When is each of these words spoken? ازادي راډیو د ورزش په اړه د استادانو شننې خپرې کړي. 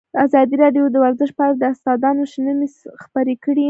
ازادي 0.25 0.55
راډیو 0.63 0.83
د 0.93 0.97
ورزش 1.03 1.29
په 1.37 1.41
اړه 1.45 1.55
د 1.59 1.63
استادانو 1.73 2.23
شننې 2.33 2.67
خپرې 3.03 3.35
کړي. 3.43 3.59